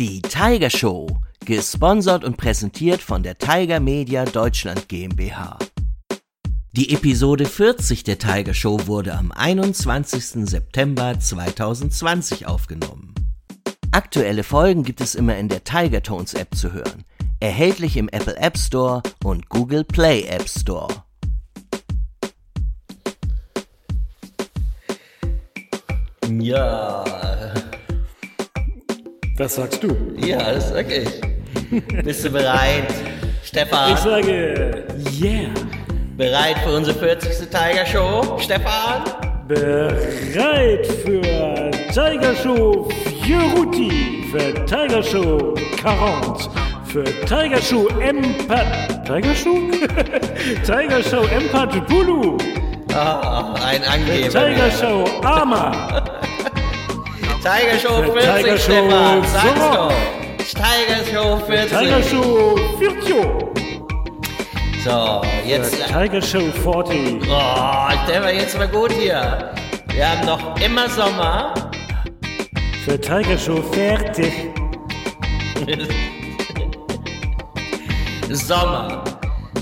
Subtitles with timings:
[0.00, 1.06] Die Tiger Show,
[1.44, 5.58] gesponsert und präsentiert von der Tiger Media Deutschland GmbH.
[6.72, 10.48] Die Episode 40 der Tiger Show wurde am 21.
[10.48, 13.14] September 2020 aufgenommen.
[13.90, 17.04] Aktuelle Folgen gibt es immer in der Tiger Tones App zu hören,
[17.38, 21.04] erhältlich im Apple App Store und Google Play App Store.
[26.38, 27.04] Ja,
[29.40, 29.96] Das sagst du.
[30.18, 31.08] ja, das sag ich.
[32.04, 32.92] Bist du bereit,
[33.42, 33.94] Stefan?
[33.94, 34.84] Ich sage,
[35.18, 35.48] yeah.
[36.18, 37.48] bereit für unsere 40.
[37.48, 39.02] Tiger Show, Stefan?
[39.48, 41.22] Bereit für
[41.88, 42.86] Tiger Show
[43.24, 46.50] Fioruti, für Tiger Show 40,
[46.84, 49.06] für Tiger Show Empat.
[49.06, 49.56] Tiger Show?
[50.66, 52.36] Tiger Show Empat Pulu,
[52.94, 54.28] Ah, ein Angeber.
[54.28, 54.70] Tiger.
[54.70, 55.99] Show Ama,
[57.42, 59.76] Tiger Show Für 40, Tiger Show Stefan, sag's Sommer.
[59.76, 59.92] doch.
[60.50, 61.78] Tiger Show 40.
[61.78, 63.52] Tiger Show Fürtio,
[64.84, 65.74] So, jetzt.
[65.86, 69.52] Tiger Show 40, Oh, Stefan, jetzt mal gut hier.
[69.94, 71.54] Wir haben noch immer Sommer.
[72.84, 74.32] für Tiger Show fertig,
[78.30, 79.02] Sommer.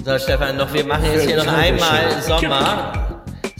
[0.05, 2.23] So, Stefan, noch, wir machen jetzt hier noch einmal.
[2.23, 2.93] Sommer.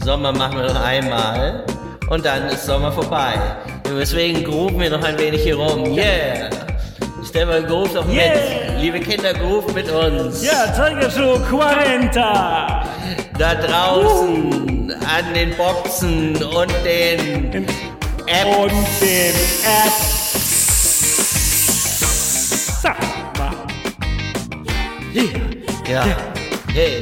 [0.03, 1.65] Sommer machen wir noch einmal.
[2.09, 3.33] Und dann ist Sommer vorbei.
[3.89, 5.93] Und deswegen gruben wir noch ein wenig hier rum.
[5.93, 6.49] Yeah.
[7.27, 8.33] Stefan, groove doch Yeah.
[8.33, 8.81] mit.
[8.81, 10.43] Liebe Kinder, groove mit uns.
[10.43, 12.13] ja, Tiger Show 40.
[13.37, 17.67] Da draußen an den Boxen und den Und
[18.27, 18.99] Apps.
[18.99, 19.33] den
[19.65, 20.19] Apps.
[22.81, 22.97] Sag
[23.37, 23.53] mal.
[25.89, 26.05] Ja.
[26.73, 26.99] Hey.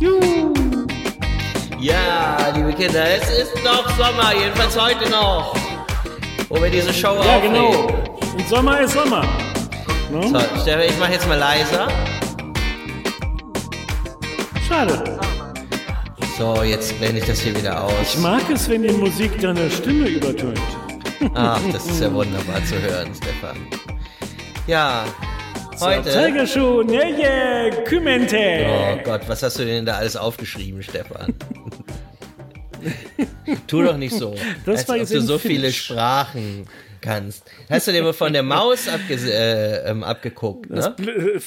[0.00, 0.54] Juhu.
[1.78, 5.54] Ja, liebe Kinder, es ist noch Sommer, jedenfalls heute noch.
[6.56, 7.54] Wo wir diese Show Ja, aufnehmen.
[7.54, 7.86] genau.
[8.34, 9.22] Und Sommer ist Sommer.
[10.10, 10.40] So, Ne?
[10.62, 11.88] Stefan, ich mach jetzt mal leiser.
[14.66, 15.18] Schade.
[16.38, 18.18] So, jetzt blende ich das hier wieder Ich aus.
[18.18, 20.60] mag es, wenn die Musik deine Stimme übertönt.
[21.34, 23.56] Ach, das ist ja wunderbar zu hören, Stefan.
[24.66, 25.04] Ja,
[25.80, 26.10] heute.
[26.10, 29.00] Tiger Show, Neje, Oh Kümente.
[29.04, 31.34] Gott, was hast du denn da alles aufgeschrieben, Stefan?
[33.66, 35.84] tu doch nicht so, Das als war ob du so viele Finnisch.
[35.84, 36.66] Sprachen
[37.00, 37.48] kannst.
[37.70, 40.94] Hast du dir mal von der Maus abge äh, ähm, abgeguckt, ne?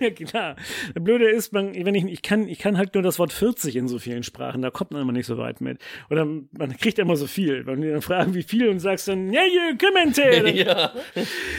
[0.00, 0.56] Ja, klar.
[0.94, 3.74] Das Blöde ist, man, wenn ich, ich kann, ich kann halt nur das Wort 40
[3.74, 5.78] in so vielen Sprachen, da kommt man immer nicht so weit mit.
[6.10, 7.66] Oder man kriegt immer so viel.
[7.66, 10.20] Wenn wir dann fragen, wie viel und sagst dann, Neje, Kümente.
[10.54, 10.92] Ja,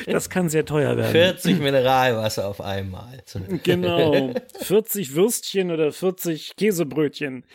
[0.06, 1.12] Das kann sehr teuer werden.
[1.12, 3.24] 40 Mineralwasser auf einmal.
[3.64, 4.34] Genau.
[4.62, 7.46] 40 Würstchen oder 40 Käsebrötchen.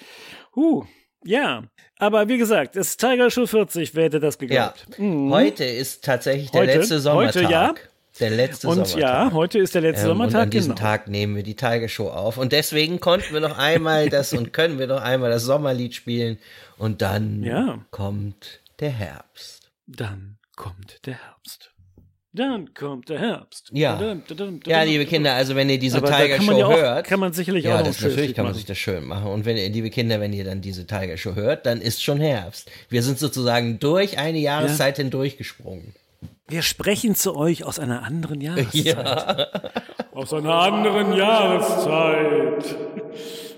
[0.57, 0.85] Huh,
[1.25, 1.63] ja.
[1.99, 4.87] Aber wie gesagt, es ist Tiger Show 40, wer hätte das Ja, geglaubt?
[4.99, 6.67] heute ist tatsächlich der Mhm.
[6.69, 6.79] Heute?
[6.79, 7.35] letzte Sommertag.
[7.45, 7.75] Heute, ja.
[8.21, 8.99] Der letzte Und Sommertag.
[9.01, 10.81] ja, heute ist der letzte Ähm, und Sommertag, an diesem genau.
[10.89, 12.39] Tag nehmen wir die Tiger Show auf.
[12.39, 16.39] Und deswegen konnten wir noch einmal das und können wir noch einmal das Sommerlied spielen.
[16.79, 17.79] Und dann Ja.
[17.91, 19.71] kommt der Herbst.
[19.87, 21.73] Dann kommt der Herbst.
[22.37, 23.71] Dann kommt der Herbst.
[23.73, 23.97] Ja.
[23.97, 24.93] Dadum, dadum, Ja, dadum.
[24.93, 27.07] liebe Kinder, also wenn ihr diese Aber Tiger Show ja auch, hört.
[27.07, 28.57] kann man sicherlich ja, auch das natürlich kann man machen.
[28.59, 29.27] sich das schön machen.
[29.31, 32.21] Und wenn ihr, liebe Kinder, wenn ihr dann diese Tiger Show hört, dann ist schon
[32.21, 32.71] Herbst.
[32.91, 35.95] Wir sind sozusagen durch eine Jahreszeit hindurchgesprungen.
[36.49, 38.85] Wir sprechen zu euch aus einer anderen Jahreszeit.
[38.85, 39.47] Ja.
[40.13, 42.65] Aus einer anderen Jahreszeit.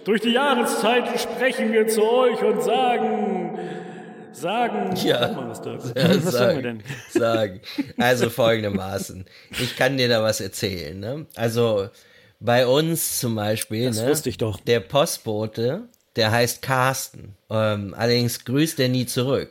[0.04, 3.27] Durch die Jahreszeiten sprechen wir zu euch und sagen,
[4.40, 5.32] sagen, Ja.
[5.32, 6.82] Mal was, was sagen wir denn?
[7.10, 7.60] sagen.
[7.98, 9.24] Also folgendermaßen.
[9.60, 10.98] Ich kann dir da was erzählen.
[10.98, 11.26] Ne?
[11.36, 11.88] Also
[12.40, 14.60] bei uns zum Beispiel, Das ne, wusste ich doch.
[14.60, 17.36] der Postbote, der heißt Carsten.
[17.50, 19.50] Ähm, allerdings grüßt er nie zurück.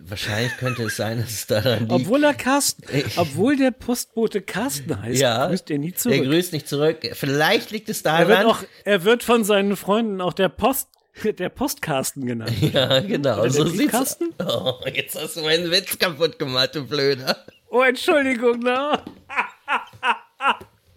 [0.00, 1.92] Wahrscheinlich könnte es sein, dass es daran liegt.
[1.92, 2.84] Obwohl er Carsten,
[3.16, 6.22] obwohl der Postbote Carsten heißt, ja, grüßt er nie zurück.
[6.24, 6.98] grüßt nicht zurück.
[7.12, 8.46] Vielleicht liegt es Er wird daran.
[8.46, 10.88] auch, er wird von seinen Freunden auch der Post,
[11.24, 12.52] der Postcarsten genannt.
[12.72, 13.40] ja, genau.
[13.40, 14.18] Oder So der sieht's?
[14.44, 17.36] Oh, jetzt hast du meinen Witz kaputt gemacht, du Blöder.
[17.70, 19.02] Oh, Entschuldigung, ne?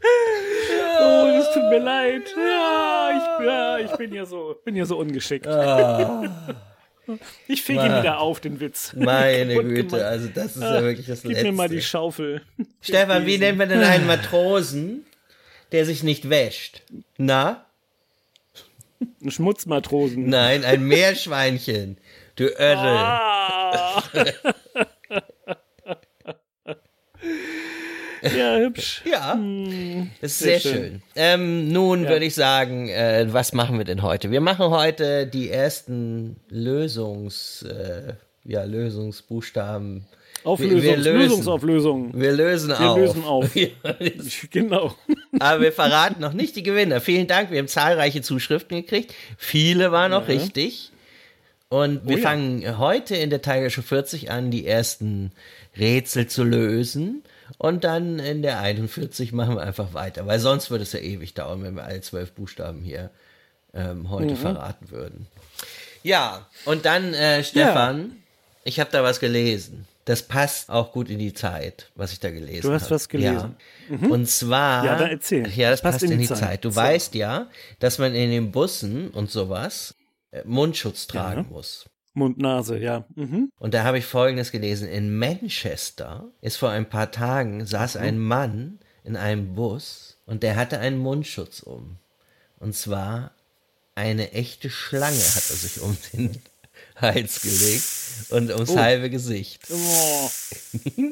[0.04, 2.24] Oh, das tut mir leid.
[2.36, 5.46] Ja, ich, ja, ich bin ja so, bin ja so ungeschickt.
[7.48, 8.04] Ich fege ihn Mann.
[8.04, 8.94] wieder auf, den Witz.
[8.96, 11.46] Meine Güte, also das ist ja wirklich das Gib Letzte.
[11.48, 12.42] mir mal die Schaufel.
[12.82, 15.06] Stefan, wie nennt man denn einen Matrosen,
[15.72, 16.84] der sich nicht wäscht?
[17.18, 17.66] Na?
[19.22, 20.30] Ein Schmutzmatrosen.
[20.30, 21.98] Nein, ein Meerschweinchen.
[22.36, 22.98] Du Irre.
[22.98, 24.04] Ah.
[28.22, 29.02] ja, hübsch.
[29.06, 29.38] Ja,
[30.22, 30.84] das ist sehr, sehr schön.
[30.84, 31.02] schön.
[31.16, 34.32] Ähm, nun würde ich sagen, äh, was machen wir denn heute?
[34.32, 38.14] Wir machen heute die ersten Lösungs, äh,
[38.44, 40.06] ja, Lösungsbuchstaben
[40.44, 41.18] Auflösungs wir lösen.
[41.20, 42.12] Lösungsauflösung.
[42.20, 42.98] Wir lösen Wir auf.
[42.98, 43.56] lösen auf.
[43.56, 43.68] Ja,
[44.52, 44.96] Genau.
[45.40, 47.00] Aber wir verraten noch nicht die Gewinner.
[47.02, 49.14] Vielen Dank, wir haben zahlreiche Zuschriften gekriegt.
[49.38, 50.36] Viele waren auch Ja.
[50.36, 50.92] richtig.
[51.70, 52.24] Und wir Oh ja.
[52.30, 55.32] fangen heute in der Tiger Show 40 an, die ersten
[55.78, 57.24] Rätsel zu lösen.
[57.58, 61.34] Und dann in der 41 machen wir einfach weiter, weil sonst würde es ja ewig
[61.34, 63.10] dauern, wenn wir alle zwölf Buchstaben hier
[63.74, 64.38] ähm, heute Mhm.
[64.38, 65.28] verraten würden.
[66.04, 68.18] Ja, und dann, äh, Stefan,
[68.64, 69.86] ich habe da was gelesen.
[70.06, 72.68] Das passt auch gut in die Zeit, was ich da gelesen habe.
[72.70, 73.56] Du hast was gelesen.
[73.90, 74.08] Ja.
[74.10, 74.84] Und zwar.
[74.86, 75.48] Ja, dann erzähl.
[75.50, 76.66] Ja, das Das passt, in die Zeit.
[76.66, 76.76] Du So.
[76.78, 77.48] weißt ja,
[77.80, 79.96] dass man in den Bussen und sowas
[80.32, 81.86] äh, Mundschutz tragen muss.
[82.14, 83.06] Mund, Nase, ja.
[83.16, 83.52] Mhm.
[83.58, 84.88] Und da habe ich Folgendes gelesen.
[84.88, 90.56] In Manchester ist vor ein paar Tagen, saß ein Mann in einem Bus und der
[90.56, 91.98] hatte einen Mundschutz um.
[92.60, 93.32] Und zwar
[93.96, 96.42] eine echte Schlange hat er sich um den
[97.14, 99.68] Hals gelegt und ums halbe Gesicht.
[99.70, 100.30] Oh.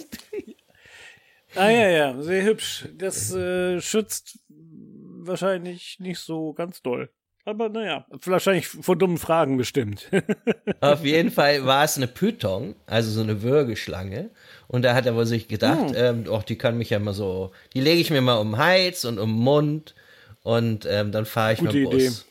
[1.56, 2.88] ah ja, ja, sehr hübsch.
[2.98, 7.10] Das äh, schützt wahrscheinlich nicht so ganz doll.
[7.46, 10.10] Aber naja, wahrscheinlich vor dummen Fragen bestimmt.
[10.82, 14.30] Auf jeden Fall war es eine Python, also so eine Würgeschlange.
[14.68, 17.52] Und da hat er wohl sich gedacht, ähm, oh, die kann mich ja mal so,
[17.74, 19.96] die lege ich mir mal um den Hals und um den Mund
[20.44, 22.26] und ähm, dann fahre ich Gute mit dem Bus.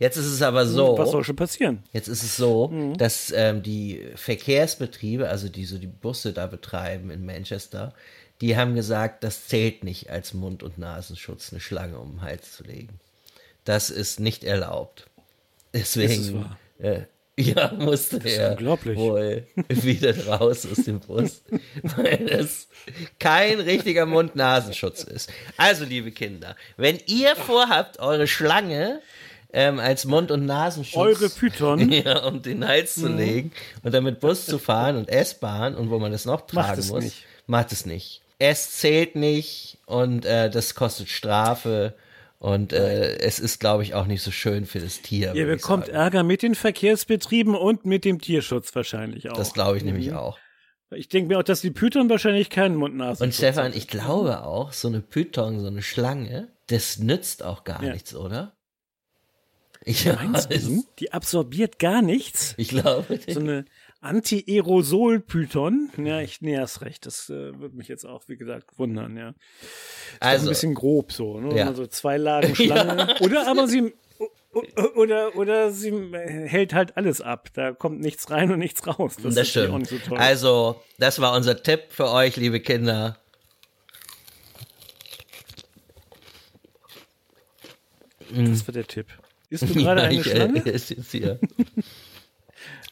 [0.00, 1.84] Jetzt ist es aber so, Was soll schon passieren?
[1.92, 2.96] jetzt ist es so, Mhm.
[2.98, 7.94] dass ähm, die Verkehrsbetriebe, also die so die Busse da betreiben in Manchester,
[8.40, 12.56] die haben gesagt, das zählt nicht als Mund- und Nasenschutz, eine Schlange um den Hals
[12.56, 12.98] zu legen.
[13.64, 15.06] Das ist nicht erlaubt.
[15.74, 16.46] Deswegen,
[16.78, 17.02] äh,
[17.38, 18.98] ja, musste er unglaublich.
[18.98, 21.42] wohl wieder raus aus dem Bus,
[21.82, 22.68] weil das
[23.18, 25.30] kein richtiger Mund-Nasenschutz ist.
[25.58, 29.00] Also, liebe Kinder, wenn ihr vorhabt, eure Schlange
[29.52, 31.90] ähm, als Mund- und Nasenschutz Eure Python?
[31.92, 33.02] ja, um den Hals Mhm.
[33.02, 33.52] zu legen
[33.82, 36.88] und damit Bus zu fahren und S-Bahn und wo man das noch Macht tragen es
[36.90, 37.24] muss, nicht.
[37.46, 38.22] macht es nicht.
[38.38, 41.94] Es zählt nicht und äh, das kostet Strafe
[42.38, 45.34] und äh, es ist, glaube ich, auch nicht so schön für das Tier.
[45.34, 45.96] Ihr bekommt sagen.
[45.98, 49.36] Ärger mit den Verkehrsbetrieben und mit dem Tierschutz wahrscheinlich auch.
[49.36, 49.90] Das glaube ich Mhm.
[49.90, 50.38] nämlich auch.
[50.92, 54.42] Ich denke mir auch, dass die Python wahrscheinlich keinen mund nasen Und Stefan, ich glaube
[54.42, 57.92] auch, so eine Python, so eine Schlange, das nützt auch gar Ja.
[57.92, 58.54] nichts, oder?
[59.84, 60.84] Ich, Meinst du?
[60.98, 62.54] Die absorbiert gar nichts.
[62.58, 63.64] ich glaube, So eine
[64.02, 65.90] Anti-Aerosol-Python.
[66.02, 67.06] Ja, ich, nee, hast recht.
[67.06, 69.30] Das äh, würde mich jetzt auch, wie gesagt, wundern, ja.
[69.30, 69.36] Ist
[70.20, 71.56] also, ein bisschen grob so, ne?
[71.56, 71.66] Ja.
[71.66, 73.14] Also zwei Lagen Schlange.
[73.20, 73.92] Oder aber sie
[74.96, 77.50] oder, oder sie hält halt alles ab.
[77.54, 79.14] Da kommt nichts rein und nichts raus.
[79.16, 79.92] Das, das ist natürlich auch stimmt.
[79.92, 80.18] nicht so toll.
[80.18, 83.16] Also, das war unser Tipp für euch, liebe Kinder.
[88.30, 89.06] das war der Tipp.
[89.50, 90.60] Isst du gerade eine ich, äh, Schlange?
[90.64, 91.38] ist jetzt hier.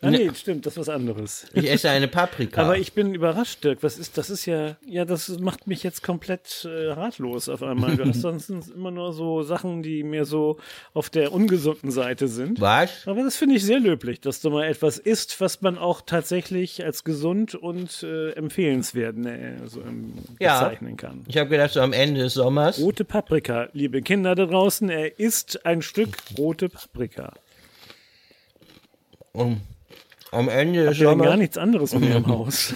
[0.09, 1.47] Ah, nee, stimmt, das ist was anderes.
[1.53, 2.63] Ich esse eine Paprika.
[2.63, 3.83] Aber ich bin überrascht, Dirk.
[3.83, 7.97] Was ist, das ist ja, ja, das macht mich jetzt komplett äh, ratlos auf einmal.
[7.97, 10.59] Du hast sonst immer nur so Sachen, die mir so
[10.95, 12.61] auf der ungesunden Seite sind.
[12.61, 13.07] Was?
[13.07, 16.85] Aber das finde ich sehr löblich, dass du mal etwas isst, was man auch tatsächlich
[16.85, 20.61] als gesund und äh, empfehlenswert äh, so, ähm, Ja.
[20.61, 21.25] bezeichnen kann.
[21.29, 22.79] Ich habe gedacht, so am Ende des Sommers.
[22.81, 27.33] Rote Paprika, liebe Kinder da draußen, er isst ein Stück rote Paprika.
[29.33, 29.61] Um,
[30.33, 32.75] am Ende ihr denn gar nichts anderes mehr im Haus?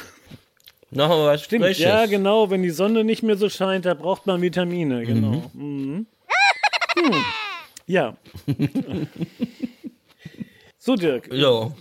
[0.90, 1.84] noch was Stimmt, Frisches.
[1.84, 5.50] ja, genau, wenn die Sonne nicht mehr so scheint, da braucht man Vitamine, genau.
[5.54, 6.06] Mhm.
[6.96, 7.14] Hm.
[7.86, 8.16] Ja.
[10.78, 11.74] so, Dirk, So.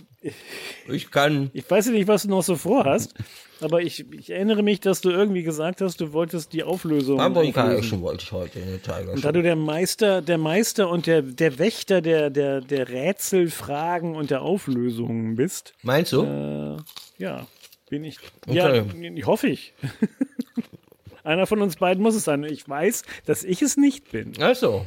[0.88, 1.50] Ich kann.
[1.52, 3.14] ich weiß ja nicht, was du noch so vorhast,
[3.60, 7.20] aber ich, ich erinnere mich, dass du irgendwie gesagt hast, du wolltest die Auflösung.
[7.20, 7.78] Auflösen.
[7.78, 11.06] essen wollte ich heute in der Tiger Und da du der Meister, der Meister und
[11.06, 16.22] der, der Wächter der, der, der Rätselfragen und der Auflösungen bist, Meinst du?
[16.22, 17.46] äh, ja,
[17.88, 18.18] bin ich.
[18.46, 18.84] Ja,
[19.24, 19.74] hoffe ich.
[21.24, 22.42] Einer von uns beiden muss es sein.
[22.44, 24.32] Ich weiß, dass ich es nicht bin.
[24.40, 24.86] Ach so.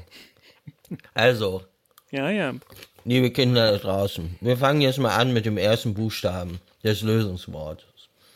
[1.13, 1.63] Also,
[2.11, 2.53] Ja, ja.
[3.05, 7.85] Liebe Kinder da draußen, wir fangen jetzt mal an mit dem ersten Buchstaben des Lösungswortes.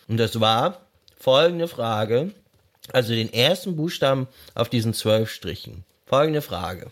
[0.08, 0.82] Und das war
[1.20, 2.32] folgende Frage,
[2.94, 5.84] also den ersten Buchstaben auf diesen zwölf Strichen.
[6.06, 6.90] Folgende Frage.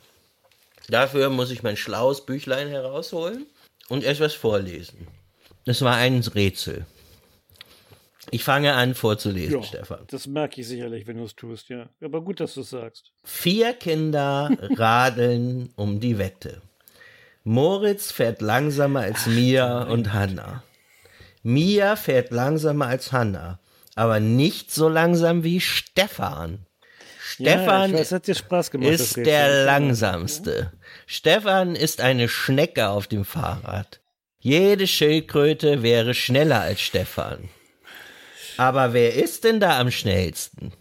[0.90, 3.46] Dafür muss ich mein schlaues Büchlein herausholen
[3.90, 5.08] und etwas vorlesen.
[5.66, 6.86] Das war ein Rätsel.
[8.30, 10.04] Ich fange an vorzulesen, ja Stefan.
[10.08, 11.88] das merke ich sicherlich, wenn du es tust, ja.
[12.02, 13.12] Aber gut, dass du es sagst.
[13.24, 16.62] Vier Kinder radeln um die Wette.
[17.48, 20.64] Moritz fährt langsamer als Mia und Hanna.
[21.44, 23.62] Mia fährt langsamer als Hanna,
[23.96, 26.66] aber nicht so langsam wie Stefan.
[27.38, 28.12] ja, Stefan ich
[28.52, 28.90] weiß, gemacht.
[28.92, 30.74] ist der langsamste.
[31.06, 34.02] Stefan ist eine Schnecke auf dem Fahrrad.
[34.42, 37.48] Jede Schildkröte wäre schneller als Stefan.
[38.58, 40.74] Aber wer ist denn da am schnellsten?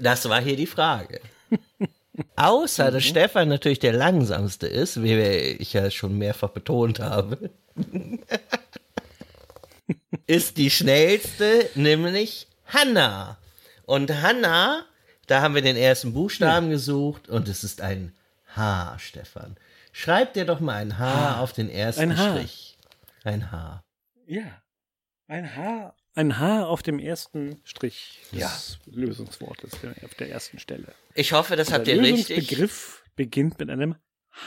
[0.00, 1.20] Das war hier die Frage.
[2.36, 7.50] Außer, dass Stefan natürlich der langsamste ist, wie ich ja schon mehrfach betont habe,
[10.26, 13.36] ist die schnellste, nämlich Hanna.
[13.84, 14.84] Und Hanna,
[15.26, 18.14] da haben wir den ersten Buchstaben gesucht und es ist ein
[18.54, 19.56] H, Stefan.
[19.92, 22.30] Schreib dir doch mal ein H auf den ersten Ein H.
[22.30, 22.78] Strich.
[23.24, 23.82] Ein H.
[24.26, 24.62] Ja.
[25.28, 25.94] Ein H.
[26.16, 28.50] Ein H auf dem ersten Strich des Ja.
[28.92, 30.94] Lösungswortes, der- auf der ersten Stelle.
[31.14, 32.28] Ich hoffe, das habt der ihr richtig.
[32.36, 33.94] Lösungsbegriff beginnt mit einem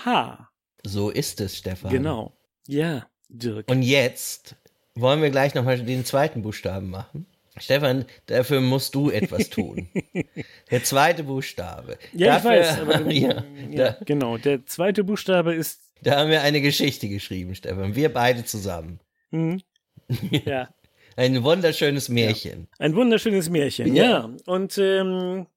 [0.04, 0.50] H.
[0.84, 1.92] So ist es, Stefan.
[1.92, 2.36] Genau.
[2.68, 3.70] Ja, Dirk.
[3.70, 4.56] Und jetzt
[4.96, 7.26] wollen wir gleich nochmal den zweiten Buchstaben machen.
[7.58, 9.90] Stefan, dafür musst du etwas tun.
[10.72, 11.98] Der zweite Buchstabe.
[12.14, 14.38] ja, dafür, ich weiß, aber ja, ja, da, genau.
[14.38, 17.94] Der zweite Buchstabe ist da haben wir eine Geschichte geschrieben, Stefan.
[17.96, 19.00] Wir beide zusammen.
[19.32, 19.62] hm,
[20.46, 20.74] ja,
[21.20, 22.70] Ein wunderschönes Märchen.
[22.80, 23.94] ein wunderschönes Märchen.
[23.94, 24.04] Ja.
[24.04, 25.48] Ja, und ähm,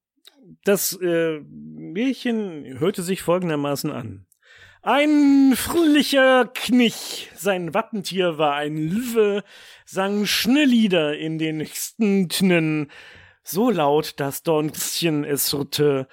[0.65, 4.25] das äh, Märchen hörte sich folgendermaßen an.
[4.81, 9.45] Ein fröhlicher Knich, sein Wappentier war ein Löwe,
[9.85, 12.91] sang Schnelllieder in den nächsten Tnnen,
[13.41, 16.09] so laut, dass Dornchen es hörte.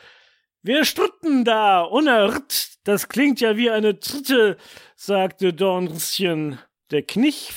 [0.63, 2.79] Wer strutten da, unerrt?
[2.85, 4.59] Das klingt ja wie eine Tritte,
[4.95, 6.61] sagte Dornchen.
[6.93, 7.53] Der Knich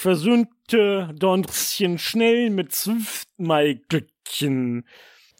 [0.67, 4.85] versöhnte Dornchen schnell mit zwölf Maiglöckchen.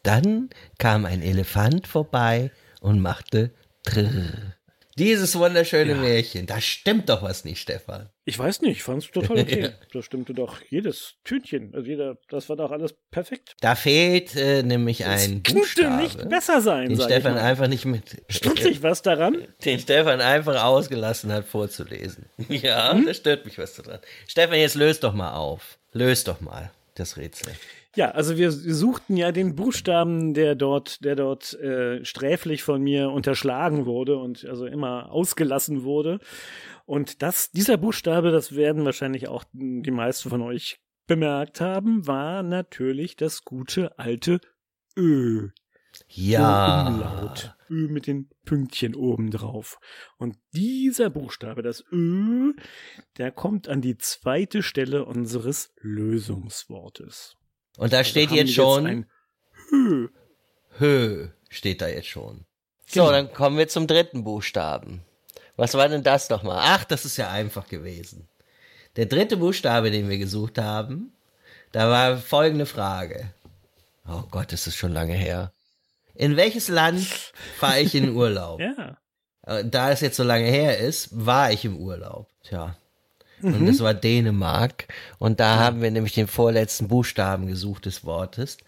[0.02, 2.50] Dann kam ein Elefant vorbei
[2.80, 3.52] und machte
[3.84, 4.54] Trrr.
[4.96, 6.46] Dieses wunderschöne Märchen.
[6.46, 8.08] Da stimmt doch was nicht, Stefan.
[8.24, 9.70] Ich weiß nicht, fand's total okay.
[9.92, 11.74] Das stimmte doch jedes Tütchen.
[11.74, 13.54] Also jeder, das war doch alles perfekt.
[13.60, 17.84] Da fehlt äh, nämlich ein Könnte Buchstabe, nicht besser sein, den Stefan ich einfach nicht
[17.84, 19.46] mit Stört sich was daran?
[19.64, 22.26] den Stefan einfach ausgelassen hat vorzulesen.
[22.48, 23.06] Ja, Hm?
[23.06, 23.98] da stört mich was daran.
[24.28, 25.78] Stefan, jetzt löst doch mal auf.
[25.92, 27.52] Löst doch mal das Rätsel.
[27.96, 33.10] Ja, also wir suchten ja den Buchstaben, der dort, der dort äh, sträflich von mir
[33.10, 36.18] unterschlagen wurde und also immer ausgelassen wurde.
[36.86, 42.42] Und das, dieser Buchstabe, das werden wahrscheinlich auch die meisten von euch bemerkt haben, war
[42.42, 44.40] natürlich das gute alte
[44.96, 45.50] Ö.
[46.08, 46.88] Ja.
[46.88, 47.54] Umlaut.
[47.70, 49.78] Ö mit den Pünktchen oben drauf.
[50.18, 52.52] Und dieser Buchstabe, das Ö,
[53.18, 57.36] der kommt an die zweite Stelle unseres Lösungswortes.
[57.76, 59.06] Und da steht Also haben jetzt schon ein
[59.72, 60.08] Ö.
[60.78, 62.44] Hö, steht da jetzt schon.
[62.86, 63.12] So, Genau.
[63.12, 65.02] dann kommen wir zum dritten Buchstaben.
[65.56, 66.58] Was war denn das nochmal?
[66.62, 68.28] Ach, das ist ja einfach gewesen.
[68.96, 71.12] Der dritte Buchstabe, den wir gesucht haben,
[71.72, 73.32] da war folgende Frage.
[74.06, 75.52] Oh Gott, das ist schon lange her.
[76.14, 77.04] In welches Land
[77.58, 78.60] fahre ich in Urlaub?
[78.76, 78.98] Ja.
[79.46, 82.28] Äh, Da es jetzt so lange her ist, war ich im Urlaub.
[82.44, 82.76] Tja.
[83.40, 83.54] Mhm.
[83.54, 84.86] Und das war Dänemark.
[85.18, 88.58] Und da haben wir nämlich den vorletzten Buchstaben gesucht des Wortes.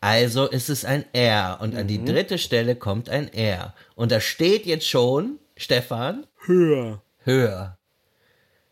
[0.00, 1.58] Also ist es ein R.
[1.60, 2.06] Und an die Mhm.
[2.06, 3.74] dritte Stelle kommt ein R.
[3.94, 7.02] Und da steht jetzt schon, Stefan, Höher.
[7.24, 7.76] höher.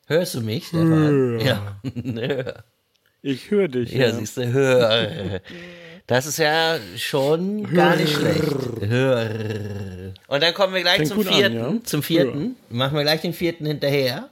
[0.06, 1.40] Hörst du mich, Stefan?
[1.40, 1.80] Ja.
[1.94, 2.64] höher.
[3.22, 3.90] Ich höre dich.
[3.92, 5.40] Ja, Ja, siehst du, höher.
[6.06, 8.42] Das ist ja schon gar nicht schlecht.
[8.82, 10.12] Höher.
[10.28, 11.56] Und dann kommen wir gleich Fängt zum gut an, vierten.
[11.56, 11.74] ja.
[11.84, 12.56] Zum vierten.
[12.68, 14.28] Machen wir gleich den vierten hinterher.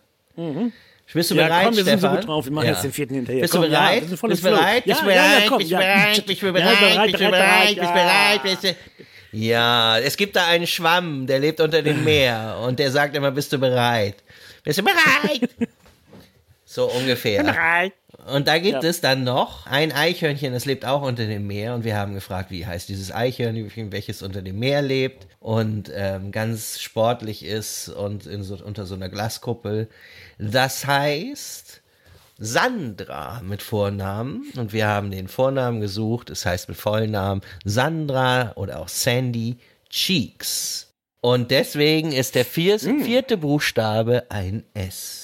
[1.15, 2.17] Bist du Ja, bereit, komm, wir sind so Stefan?
[2.21, 2.45] gut drauf.
[2.47, 3.41] Wir machen jetzt den vierten hinterher.
[3.43, 4.03] Bist Komm, du ja, bereit?
[4.03, 4.87] im bist du bereit?
[4.87, 5.49] Ja, Bist du ja, ja, bereit?
[5.49, 5.79] komm, Bist du ja.
[5.81, 6.27] bereit?
[6.27, 6.81] Bist du Ja, bereit?
[6.81, 7.33] bereit, Bist du bereit, bereit?
[7.33, 7.93] bereit, Bist du ja.
[7.93, 8.43] bereit?
[8.43, 12.91] Bist du Ja, es gibt da einen Schwamm, der lebt unter dem Meer und der
[12.91, 14.17] sagt immer, bist du bereit?
[14.65, 15.51] Bist du bereit?
[16.65, 17.43] So ungefähr.
[17.45, 17.93] Bereit.
[18.27, 18.89] Und da gibt Ja.
[18.89, 21.75] es dann noch ein Eichhörnchen, das lebt auch unter dem Meer.
[21.75, 26.31] Und wir haben gefragt, wie heißt dieses Eichhörnchen, welches unter dem Meer lebt und ähm,
[26.31, 29.89] ganz sportlich ist und in so, unter so einer Glaskuppel.
[30.39, 31.83] Das heißt
[32.39, 34.45] Sandra mit Vornamen.
[34.57, 36.31] Und wir haben den Vornamen gesucht.
[36.31, 39.59] Es heißt mit Vollnamen Sandra oder auch Sandy
[39.91, 40.93] Cheeks.
[41.21, 45.22] Und deswegen ist der vier, vierte Buchstabe ein S.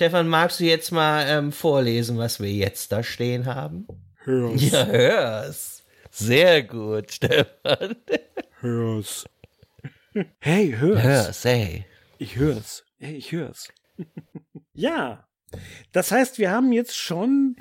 [0.00, 3.86] Stefan, magst du jetzt mal ähm, vorlesen, was wir jetzt da stehen haben?
[4.24, 4.70] Hör's.
[4.70, 5.84] Ja, hör's.
[6.10, 7.96] Sehr gut, Stefan.
[8.60, 9.28] Hör's.
[10.38, 11.02] Hey, hör's.
[11.02, 11.84] Hör's, ey.
[12.16, 12.82] Ich hör's.
[12.98, 13.68] Hey, ich hör's.
[14.72, 15.28] ja.
[15.92, 17.56] Das heißt, wir haben jetzt schon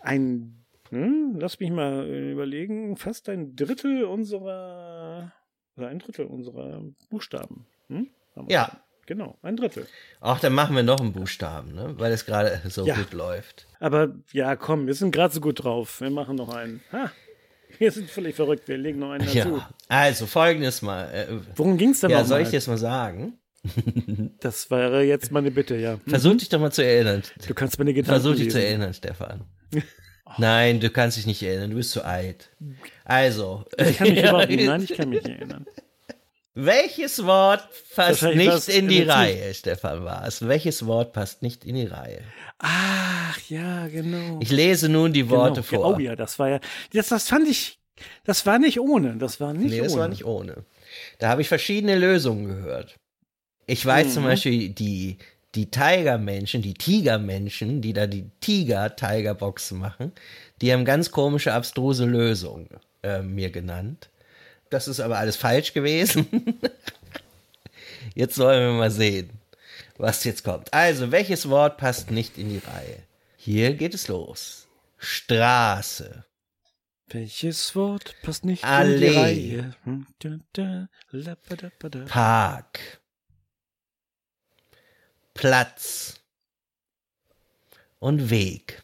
[0.00, 5.32] ein, hm, lass mich mal äh, überlegen, fast ein Drittel unserer,
[5.76, 7.64] oder ein Drittel unserer Buchstaben.
[7.86, 8.10] Hm?
[8.48, 8.76] Ja.
[9.06, 9.86] Genau, ein Drittel.
[10.20, 11.94] Ach, dann machen wir noch einen Buchstaben, ne?
[11.96, 12.96] Weil es gerade so Ja.
[12.96, 13.66] gut läuft.
[13.80, 16.00] Aber ja, komm, wir sind gerade so gut drauf.
[16.00, 16.82] Wir machen noch einen.
[16.92, 17.10] Ha,
[17.78, 18.66] wir sind völlig verrückt.
[18.68, 19.38] Wir legen noch einen dazu.
[19.56, 19.70] Ja.
[19.88, 21.04] Also, folgendes mal.
[21.12, 23.38] Äh, Worum ging's denn ja, soll ich das mal sagen?
[24.40, 25.94] Das wäre jetzt meine Bitte, ja.
[25.94, 26.00] Hm?
[26.06, 27.22] Versuch dich doch mal zu erinnern.
[27.48, 29.44] Du kannst meine Gedanken Versuch dich zu erinnern, Stefan.
[30.38, 32.50] Nein, du kannst dich nicht erinnern, du bist zu alt.
[33.04, 35.66] Also, Ich kann mich überhaupt nicht, nein, ich kann mich nicht erinnern.
[36.56, 40.46] Welches Wort passt nicht in die Reihe, Stefan Waas?
[40.48, 42.22] Welches Wort passt nicht in die Reihe?
[42.58, 44.38] Ach, ja, genau.
[44.40, 45.82] Ich lese nun die Worte genau.
[45.82, 45.96] vor.
[45.96, 46.60] Oh ja, das war ja,
[46.92, 47.78] das, das fand ich,
[48.24, 49.88] das war nicht ohne, das war nicht Nee, ohne.
[49.88, 50.64] das war nicht ohne.
[51.18, 52.96] Da habe ich verschiedene Lösungen gehört.
[53.66, 54.10] Ich weiß Mhm.
[54.12, 55.18] zum Beispiel, die,
[55.54, 60.12] die Tigermenschen, die Tigermenschen, die da die Tiger-Tiger-Boxen machen,
[60.62, 62.68] die haben ganz komische, abstruse Lösungen
[63.02, 64.08] äh, mir genannt.
[64.70, 66.58] Das ist aber alles falsch gewesen.
[68.14, 69.30] jetzt wollen wir mal sehen,
[69.96, 70.72] was jetzt kommt.
[70.72, 73.02] Also, welches Wort passt nicht in die Reihe?
[73.36, 74.66] Hier geht es los.
[74.98, 76.24] Straße.
[77.08, 79.10] Welches Wort passt nicht in Allee.
[79.10, 79.74] die Reihe?
[79.84, 80.06] Hm,
[80.52, 80.88] da.
[82.06, 83.00] Park.
[85.34, 86.20] Platz.
[88.00, 88.82] Und Weg.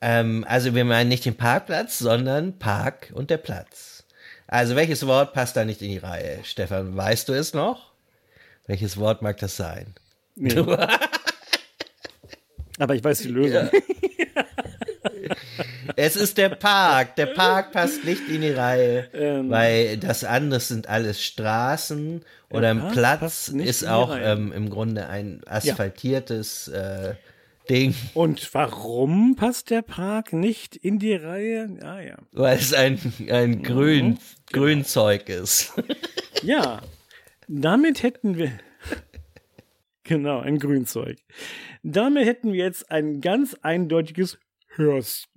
[0.00, 3.89] Ähm, also wir meinen nicht den Parkplatz, sondern Park und der Platz.
[4.50, 6.40] Also welches Wort passt da nicht in die Reihe?
[6.42, 7.92] Stefan, weißt du es noch?
[8.66, 9.94] Welches Wort mag das sein?
[10.34, 10.58] Nee.
[12.78, 13.70] Aber ich weiß die Lösung.
[15.94, 17.14] Es ist der Park.
[17.14, 19.50] Der Park passt nicht in die Reihe, Ähm.
[19.50, 25.42] weil das andere sind alles Straßen oder ein Platz ist auch ähm, im Grunde ein
[25.46, 27.14] asphaltiertes äh,
[27.70, 31.78] Ding, Und warum passt der Park nicht in die Reihe?
[31.82, 32.16] Ah ja.
[32.32, 32.98] weil es ein,
[33.30, 34.18] ein Grün,
[34.52, 35.72] Grünzeug ist.
[36.42, 36.80] Ja,
[37.46, 38.52] damit hätten wir.
[40.02, 41.18] Genau, ein Grünzeug.
[41.84, 44.40] Damit hätten wir jetzt ein ganz eindeutiges
[44.74, 45.28] Hörsp.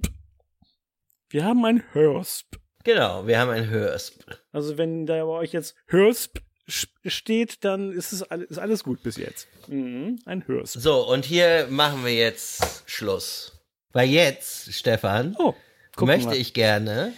[1.30, 2.56] Wir haben ein Hörsp.
[2.84, 4.24] genau, wir haben ein Hörsp.
[4.52, 9.04] Also wenn da bei euch jetzt Hörsp steht, dann ist es alles, ist alles gut
[9.04, 9.48] bis jetzt.
[9.68, 10.80] Mhm, ein Hörsp.
[10.80, 13.52] So, und hier machen wir jetzt Schluss.
[13.92, 15.54] Weil jetzt, Stefan, Oh,
[16.00, 16.38] möchte mal.
[16.38, 17.14] ich gerne,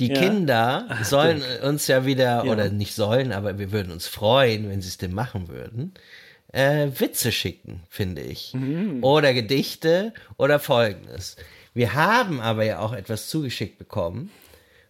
[0.00, 0.20] die Ja.
[0.20, 2.52] Kinder sollen uns ja wieder, Ja.
[2.52, 5.94] oder nicht sollen, aber wir würden uns freuen, wenn sie es denn machen würden,
[6.52, 8.52] äh, Witze schicken, finde ich.
[8.54, 9.04] Mhm.
[9.04, 11.36] Oder Gedichte oder Folgendes.
[11.74, 14.30] Wir haben aber ja auch etwas zugeschickt bekommen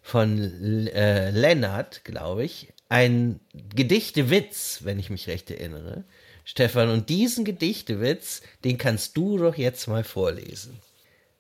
[0.03, 3.41] von äh, Lennart, glaube ich, ein
[3.75, 6.05] Gedichtewitz, wenn ich mich recht erinnere.
[6.45, 10.79] Stefan, und diesen Gedichtewitz, den kannst du doch jetzt mal vorlesen.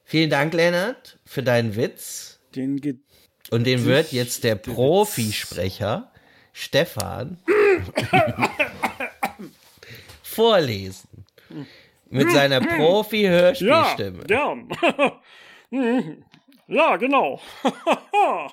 [0.05, 2.39] Vielen Dank, Lennart, für deinen Witz.
[2.55, 2.95] Den Ge
[3.51, 6.13] Und den wird jetzt der Profisprecher
[6.53, 7.39] Stefan
[10.23, 11.27] vorlesen.
[12.09, 14.25] Mit seiner ja, Profi-Hörspielstimme.
[14.25, 14.69] gern.
[15.71, 16.25] Mhm.
[16.69, 17.41] ja, genau.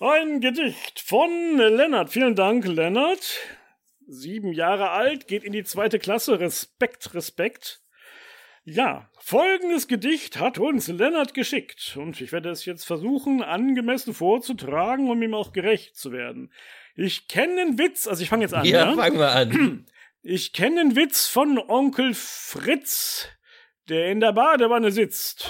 [0.00, 2.10] Ein Gedicht von Lennart.
[2.10, 3.38] Vielen Dank, Lennart.
[4.06, 6.38] Sieben Jahre alt, geht in die zweite Klasse.
[6.38, 7.80] Respekt, Respekt.
[8.64, 15.08] Ja, folgendes Gedicht hat uns Lennart geschickt und ich werde es jetzt versuchen, angemessen vorzutragen,
[15.08, 16.52] um ihm auch gerecht zu werden.
[16.94, 18.64] Ich kenne den Witz, also ich fange jetzt an.
[18.64, 18.94] Ja, ja?
[18.94, 19.86] fangen wir an.
[20.28, 23.28] Ich kenne den Witz von Onkel Fritz,
[23.88, 25.48] der in der Badewanne sitzt.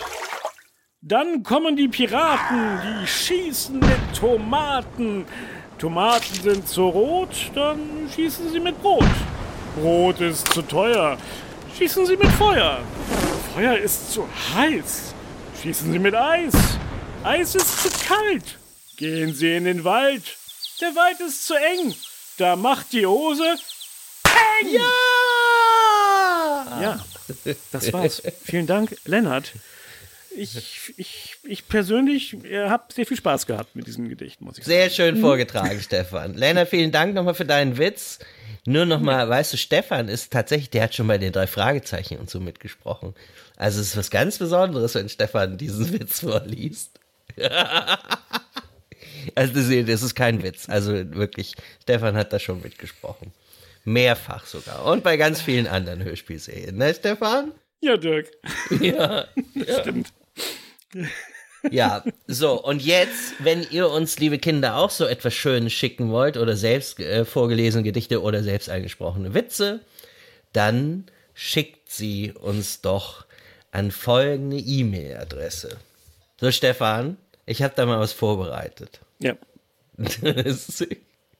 [1.08, 5.24] Dann kommen die Piraten, die schießen mit Tomaten.
[5.78, 9.04] Tomaten sind zu rot, dann schießen sie mit Brot.
[9.76, 11.16] Brot ist zu teuer,
[11.78, 12.80] schießen sie mit Feuer.
[13.54, 15.14] Feuer ist zu heiß,
[15.62, 16.54] schießen sie mit Eis.
[17.22, 18.58] Eis ist zu kalt,
[18.96, 20.24] gehen sie in den Wald.
[20.80, 21.94] Der Wald ist zu eng,
[22.36, 23.54] da macht die Hose
[24.24, 24.72] Peng!
[24.72, 24.80] Ja!
[26.82, 26.98] Ja,
[27.70, 28.22] das war's.
[28.42, 29.52] Vielen Dank, Lennart.
[30.36, 34.64] Ich, ich, ich persönlich äh, habe sehr viel Spaß gehabt mit diesem Gedicht, muss ich
[34.64, 34.76] sagen.
[34.78, 36.34] Sehr schön vorgetragen, Stefan.
[36.34, 38.18] Lennart, vielen Dank nochmal für deinen Witz.
[38.66, 42.28] Nur nochmal, weißt du, Stefan ist tatsächlich, der hat schon bei den drei Fragezeichen und
[42.28, 43.14] so mitgesprochen.
[43.56, 46.98] Also es ist was ganz Besonderes, wenn Stefan diesen Witz vorliest.
[49.34, 50.68] also das ist- das ist kein Witz.
[50.68, 53.32] Also wirklich, Stefan hat da schon mitgesprochen.
[53.84, 54.84] Mehrfach sogar.
[54.86, 57.52] Und bei ganz vielen anderen Hörspielserien, ne, Stefan?
[57.80, 58.30] Ja, Dirk.
[58.80, 59.26] Ja.
[59.80, 60.08] Stimmt.
[61.70, 66.36] Ja, so, und jetzt, wenn ihr uns, liebe Kinder, auch so etwas Schönes schicken wollt
[66.36, 69.80] oder selbst äh, vorgelesene Gedichte oder selbst eingesprochene Witze,
[70.52, 73.24] dann schickt sie uns doch
[73.72, 75.76] an folgende E-Mail-Adresse.
[76.40, 79.00] So, Stefan, ich habe da mal was vorbereitet.
[79.18, 79.34] Ja.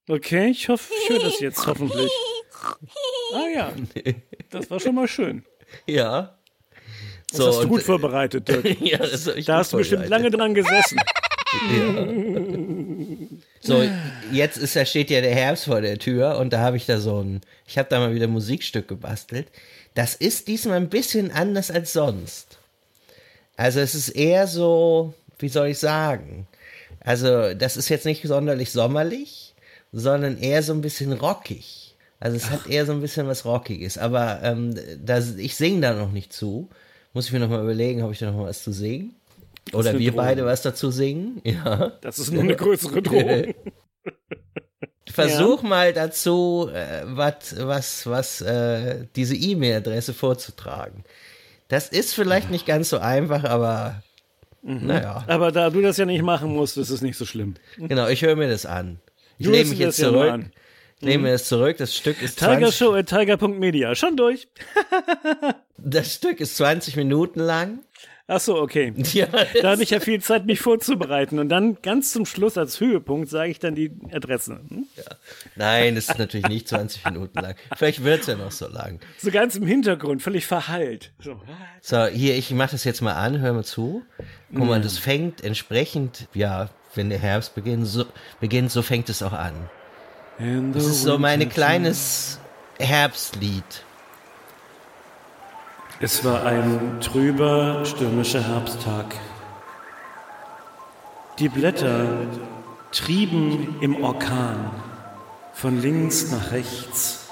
[0.09, 2.13] Okay, ich hoffe, ich höre das jetzt hoffentlich.
[3.35, 3.73] Ah ja,
[4.51, 5.45] das war schon mal schön.
[5.87, 6.36] ja.
[7.31, 8.65] Das hast du gut vorbereitet, Dirk.
[8.81, 10.99] ja, das hab ich Da hast du bestimmt lange dran gesessen.
[13.61, 13.83] So,
[14.31, 16.99] jetzt ist, da steht ja der Herbst vor der Tür und da habe ich da
[16.99, 19.49] so ein, ich habe da mal wieder Musikstück gebastelt.
[19.95, 22.59] Das ist diesmal ein bisschen anders als sonst.
[23.57, 26.47] Also es ist eher so, wie soll ich sagen?
[27.01, 29.55] Also das ist jetzt nicht sonderlich sommerlich,
[29.93, 31.95] sondern eher so ein bisschen rockig.
[32.21, 33.99] Also es hat eher so ein bisschen was Rockiges.
[33.99, 36.69] Aber ähm, das, ich singe da noch nicht zu.
[37.17, 39.15] Muss ich mir noch mal überlegen, habe ich da noch mal was zu singen?
[39.73, 40.25] Oder wir Drohung.
[40.27, 41.41] beide was dazu singen?
[41.45, 41.93] Ja.
[42.03, 43.55] Das ist nur eine größere Drohung.
[45.11, 51.05] Versuch mal dazu, äh, wat, was, was äh, diese E-Mail-Adresse vorzutragen.
[51.69, 54.03] Das ist vielleicht nicht ganz so einfach, aber
[54.63, 54.87] Mhm.
[54.89, 55.25] naja.
[55.27, 57.55] Aber da du das ja nicht machen musst, ist es nicht so schlimm.
[57.79, 58.99] Genau, ich höre mir das an.
[59.39, 60.39] Ich lehne hörst mich jetzt das ja
[61.01, 61.77] lehne mir das zurück.
[61.79, 63.95] Das Stück ist 20, Tigershow at tiger.media.
[63.95, 64.49] Schon durch.
[65.79, 67.81] das Stück ist 20 Minuten lang.
[68.29, 68.93] Ach so, okay.
[69.13, 69.27] Ja,
[69.63, 71.39] Da habe ich ja viel Zeit, mich vorzubereiten.
[71.39, 74.59] Und dann ganz zum Schluss als Höhepunkt sage ich dann die Adresse.
[74.69, 74.87] Hm?
[75.55, 77.55] Nein, es ist natürlich nicht 20 Minuten lang.
[77.77, 78.99] Vielleicht wird es ja noch so lang.
[79.19, 81.13] So ganz im Hintergrund, völlig verhallt.
[81.23, 81.41] So.
[81.83, 84.03] So, hier, ich mache das jetzt mal an, hör mal zu.
[84.53, 84.67] Guck Mhm.
[84.67, 88.07] mal, das fängt entsprechend, ja, wenn der Herbst beginnt, so,
[88.41, 89.55] beginnt, so fängt es auch an.
[90.39, 92.39] Das ist so mein kleines
[92.79, 93.65] Herbstlied.
[95.99, 99.15] Es war ein trüber, stürmischer Herbsttag.
[101.39, 102.07] Die Blätter
[102.93, 104.71] trieben im Orkan
[105.55, 107.29] von links nach rechts,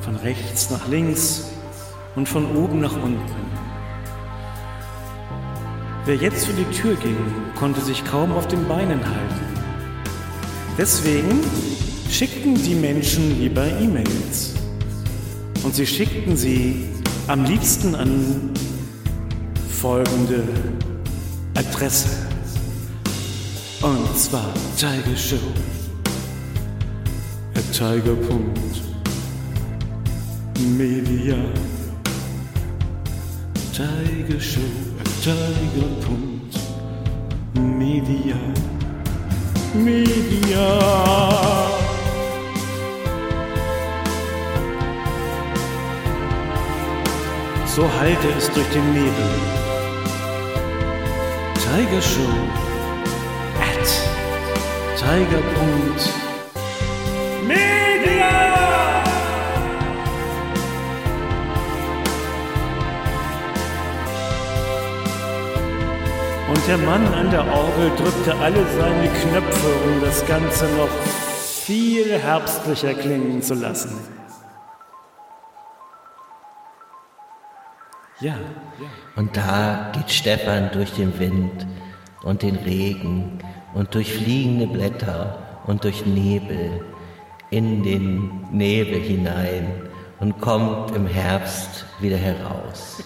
[0.00, 1.52] von rechts nach links
[2.16, 3.50] und von oben nach unten.
[6.04, 7.16] Wer jetzt für die Tür ging,
[7.56, 9.40] konnte sich kaum auf den Beinen halten.
[10.76, 11.44] Deswegen
[12.10, 14.54] schickten die Menschen lieber E-Mails.
[15.62, 16.86] Und sie schickten sie
[17.28, 18.50] am liebsten an
[19.80, 20.42] folgende
[21.54, 22.08] Adresse.
[23.82, 25.36] Und zwar Tiger Show.
[27.54, 28.56] At tiger.media.
[33.72, 34.60] Tiger Show
[35.00, 35.96] at tiger.media.
[39.74, 41.69] Media.
[47.76, 49.30] So hallte es durch den Nebel.
[51.54, 52.20] Tiger Show
[53.60, 53.86] at
[54.98, 56.10] tiger.media.
[66.48, 70.90] Und der Mann an der Orgel drückte alle seine Knöpfe, um das Ganze noch
[71.64, 74.19] viel herbstlicher klingen zu lassen.
[78.20, 78.36] Ja,
[79.16, 81.66] Und da geht Stefan durch den Wind
[82.22, 83.38] und den Regen
[83.72, 86.84] und durch fliegende Blätter und durch Nebel
[87.48, 93.02] in den Nebel hinein und kommt im Herbst wieder heraus.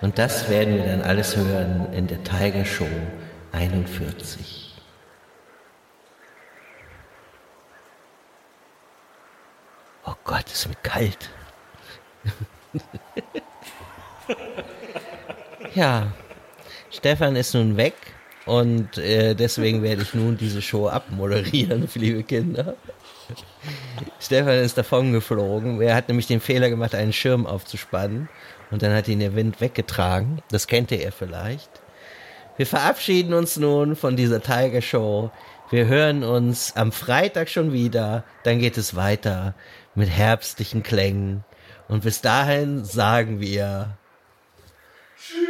[0.00, 2.88] Und das werden wir dann alles hören in der Tiger Show
[3.52, 4.74] 41.
[10.06, 11.30] Oh Gott, ist mir kalt.
[15.74, 16.12] Ja,
[16.90, 17.94] Stefan ist nun weg
[18.46, 22.76] und äh, deswegen werde ich nun diese Show abmoderieren, liebe Kinder.
[24.20, 25.80] Stefan ist davon geflogen.
[25.82, 28.28] Er hat nämlich den Fehler gemacht, einen Schirm aufzuspannen
[28.70, 30.40] und dann hat ihn der Wind weggetragen.
[30.50, 31.70] Das kennt ihr vielleicht.
[32.56, 35.30] Wir verabschieden uns nun von dieser Tiger Show.
[35.70, 38.24] Wir hören uns am Freitag schon wieder.
[38.44, 39.54] Dann geht es weiter
[39.94, 41.44] mit herbstlichen Klängen.
[41.88, 43.98] Und bis dahin sagen wir
[45.28, 45.40] Hey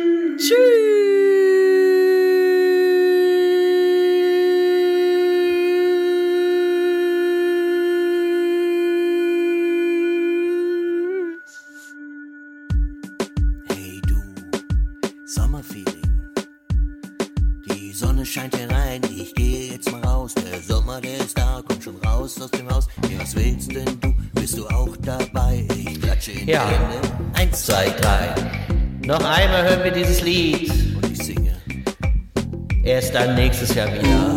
[14.07, 14.17] du,
[15.27, 15.85] Sommerfeeling.
[17.69, 20.35] Die Sonne scheint herein, ich gehe jetzt mal raus.
[20.35, 22.87] Der Sommer, der ist da, komm schon raus aus dem Haus.
[23.11, 24.15] Ja, was willst denn du?
[24.35, 25.67] Bist du auch dabei?
[25.77, 26.65] Ich klatsche in Ja.
[26.67, 27.15] die Hände.
[27.35, 28.66] Eins, zwei, drei.
[29.07, 30.71] Noch einmal hören wir dieses Lied.
[30.97, 31.57] Und ich singe.
[32.83, 34.35] Erst dann nächstes Jahr wieder.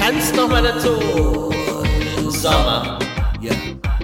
[0.00, 1.50] Tanzt noch mal dazu.
[2.30, 2.98] Sommer.
[3.40, 3.52] Ja,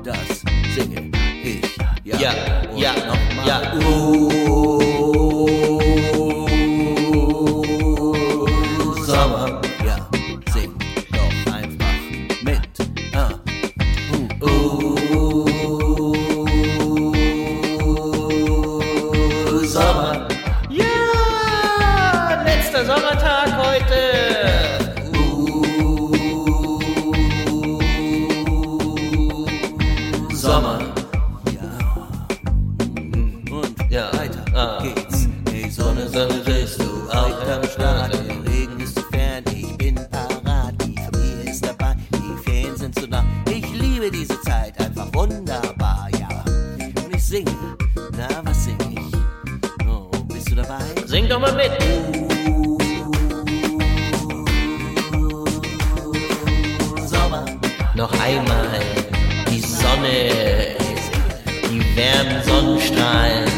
[0.02, 0.40] das
[0.74, 1.10] singe
[1.42, 1.76] ich.
[2.04, 2.32] Ja, Ja,
[2.74, 3.46] ja, nochmal.
[3.46, 3.80] ja.
[3.80, 4.85] Sommer.
[44.06, 46.28] finde diese Zeit einfach wunderbar, ja.
[47.04, 47.50] Und ich singe,
[48.16, 49.86] na, was sing ich?
[49.88, 50.80] Oh, bist du dabei?
[51.06, 51.72] Sing doch mal mit!
[57.08, 57.44] Sommer.
[57.94, 58.80] Noch einmal
[59.50, 60.76] die Sonne,
[61.70, 63.50] die wärmen Sonnenstrahlen,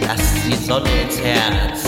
[0.00, 1.87] lass die Sonne ins Herz.